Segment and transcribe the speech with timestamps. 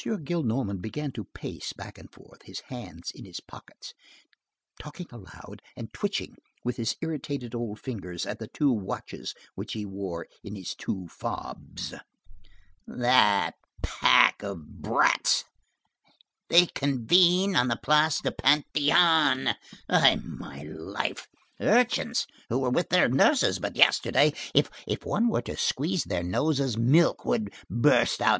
[0.03, 3.93] Gillenormand began to pace back and forth, his hands in his pockets,
[4.79, 9.85] talking aloud, and twitching, with his irritated old fingers, at the two watches which he
[9.85, 11.93] wore in his two fobs.
[12.87, 13.53] "That
[13.83, 15.43] pack of brats!
[16.49, 19.53] they convene on the Place du Panthéon!
[19.87, 21.27] by my life!
[21.59, 24.33] urchins who were with their nurses but yesterday!
[24.55, 24.71] If
[25.05, 28.29] one were to squeeze their noses, milk would burst out.